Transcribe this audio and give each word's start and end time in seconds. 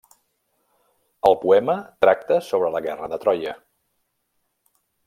El 1.29 1.37
poema 1.43 1.75
tracta 2.07 2.41
sobre 2.49 2.73
la 2.79 2.83
guerra 2.89 3.13
de 3.15 3.21
Troia. 3.27 3.57